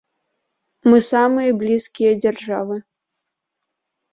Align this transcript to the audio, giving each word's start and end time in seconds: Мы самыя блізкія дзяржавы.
Мы 0.91 0.97
самыя 1.11 1.49
блізкія 1.65 2.11
дзяржавы. 2.25 2.75